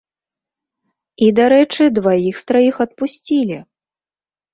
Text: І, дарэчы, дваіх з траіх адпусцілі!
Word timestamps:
І, 1.25 1.27
дарэчы, 1.39 1.83
дваіх 1.97 2.35
з 2.39 2.43
траіх 2.53 2.75
адпусцілі! 2.87 3.59